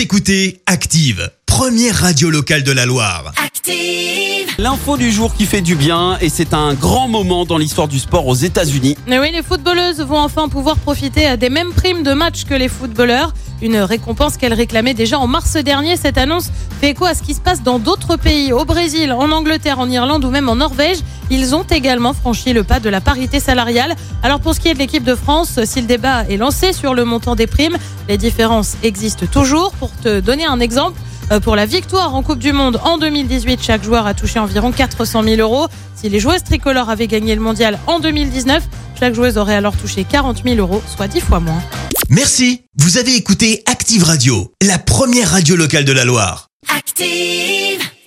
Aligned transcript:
Vous 0.00 0.04
écoutez 0.04 0.62
Active, 0.64 1.30
première 1.44 1.94
radio 1.94 2.30
locale 2.30 2.62
de 2.62 2.72
la 2.72 2.86
Loire. 2.86 3.34
Active. 3.36 4.48
L'info 4.56 4.96
du 4.96 5.12
jour 5.12 5.34
qui 5.34 5.44
fait 5.44 5.60
du 5.60 5.74
bien 5.74 6.16
et 6.22 6.30
c'est 6.30 6.54
un 6.54 6.72
grand 6.72 7.06
moment 7.06 7.44
dans 7.44 7.58
l'histoire 7.58 7.86
du 7.86 7.98
sport 7.98 8.26
aux 8.26 8.34
États-Unis. 8.34 8.96
Mais 9.06 9.18
oui, 9.18 9.30
les 9.30 9.42
footballeuses 9.42 10.00
vont 10.00 10.16
enfin 10.16 10.48
pouvoir 10.48 10.78
profiter 10.78 11.36
des 11.36 11.50
mêmes 11.50 11.74
primes 11.74 12.02
de 12.02 12.14
match 12.14 12.44
que 12.44 12.54
les 12.54 12.68
footballeurs. 12.68 13.34
Une 13.60 13.76
récompense 13.76 14.38
qu'elles 14.38 14.54
réclamaient 14.54 14.94
déjà 14.94 15.18
en 15.18 15.26
mars 15.26 15.58
dernier. 15.58 15.98
Cette 15.98 16.16
annonce 16.16 16.48
fait 16.80 16.92
écho 16.92 17.04
à 17.04 17.12
ce 17.12 17.22
qui 17.22 17.34
se 17.34 17.40
passe 17.40 17.62
dans 17.62 17.78
d'autres 17.78 18.16
pays, 18.16 18.54
au 18.54 18.64
Brésil, 18.64 19.12
en 19.12 19.30
Angleterre, 19.30 19.80
en 19.80 19.90
Irlande 19.90 20.24
ou 20.24 20.30
même 20.30 20.48
en 20.48 20.56
Norvège. 20.56 21.00
Ils 21.30 21.54
ont 21.54 21.62
également 21.62 22.12
franchi 22.12 22.52
le 22.52 22.64
pas 22.64 22.80
de 22.80 22.88
la 22.90 23.00
parité 23.00 23.40
salariale. 23.40 23.94
Alors 24.22 24.40
pour 24.40 24.54
ce 24.54 24.60
qui 24.60 24.68
est 24.68 24.74
de 24.74 24.78
l'équipe 24.78 25.04
de 25.04 25.14
France, 25.14 25.60
si 25.64 25.80
le 25.80 25.86
débat 25.86 26.24
est 26.28 26.36
lancé 26.36 26.72
sur 26.72 26.94
le 26.94 27.04
montant 27.04 27.36
des 27.36 27.46
primes, 27.46 27.78
les 28.08 28.18
différences 28.18 28.76
existent 28.82 29.26
toujours. 29.26 29.72
Pour 29.72 29.90
te 29.92 30.20
donner 30.20 30.44
un 30.44 30.60
exemple, 30.60 31.00
euh, 31.30 31.38
pour 31.38 31.54
la 31.54 31.66
victoire 31.66 32.14
en 32.14 32.22
Coupe 32.22 32.40
du 32.40 32.52
Monde 32.52 32.80
en 32.84 32.98
2018, 32.98 33.60
chaque 33.62 33.84
joueur 33.84 34.06
a 34.06 34.14
touché 34.14 34.38
environ 34.38 34.72
400 34.72 35.22
000 35.22 35.40
euros. 35.40 35.68
Si 35.94 36.08
les 36.08 36.18
joueuses 36.18 36.42
tricolores 36.42 36.90
avaient 36.90 37.06
gagné 37.06 37.34
le 37.34 37.40
mondial 37.40 37.78
en 37.86 38.00
2019, 38.00 38.62
chaque 38.98 39.14
joueuse 39.14 39.38
aurait 39.38 39.54
alors 39.54 39.76
touché 39.76 40.04
40 40.04 40.42
000 40.44 40.56
euros, 40.56 40.82
soit 40.94 41.08
10 41.08 41.20
fois 41.20 41.40
moins. 41.40 41.62
Merci. 42.08 42.62
Vous 42.76 42.98
avez 42.98 43.14
écouté 43.14 43.62
Active 43.66 44.02
Radio, 44.02 44.52
la 44.60 44.78
première 44.78 45.30
radio 45.30 45.54
locale 45.54 45.84
de 45.84 45.92
la 45.92 46.04
Loire. 46.04 46.48
Active. 46.76 47.49